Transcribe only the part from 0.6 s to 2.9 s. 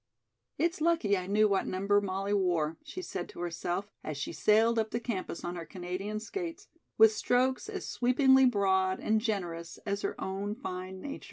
lucky I knew what number Molly wore,"